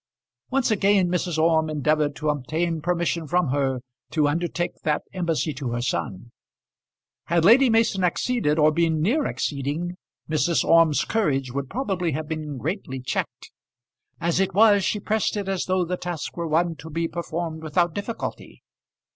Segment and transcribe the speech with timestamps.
[0.49, 1.37] Once again Mrs.
[1.37, 6.31] Orme endeavoured to obtain permission from her to undertake that embassy to her son.
[7.25, 10.65] Had Lady Mason acceded, or been near acceding, Mrs.
[10.65, 13.51] Orme's courage would probably have been greatly checked.
[14.19, 17.61] As it was she pressed it as though the task were one to be performed
[17.61, 18.63] without difficulty.